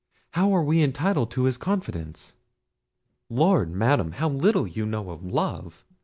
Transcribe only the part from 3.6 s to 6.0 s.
Madam! how little you know of love!"